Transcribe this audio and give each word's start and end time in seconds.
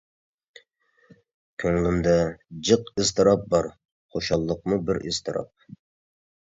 كۆڭلۈمدە 1.63 2.15
جىق 2.71 2.91
ئىزتىراپ 2.97 3.47
بار، 3.55 3.71
خۇشاللىقمۇ 4.17 4.83
بىر 4.91 5.05
ئىزتىراپ. 5.07 5.75